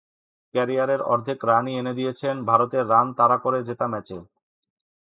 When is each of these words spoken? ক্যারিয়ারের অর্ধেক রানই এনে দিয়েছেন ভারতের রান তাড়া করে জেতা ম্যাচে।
ক্যারিয়ারের 0.53 1.01
অর্ধেক 1.03 1.39
রানই 1.43 1.73
এনে 1.79 1.93
দিয়েছেন 1.93 2.35
ভারতের 2.49 2.83
রান 2.89 3.07
তাড়া 3.17 3.37
করে 3.37 3.59
জেতা 3.67 3.87
ম্যাচে। 3.93 4.17